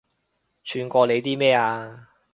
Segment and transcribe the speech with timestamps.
[0.63, 2.09] 串過你啲咩啊